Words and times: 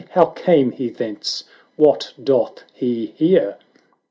—how 0.13 0.25
came 0.25 0.71
he 0.71 0.89
thence?— 0.89 1.43
what 1.75 2.11
doth 2.23 2.63
he 2.73 3.13
here?" 3.17 3.57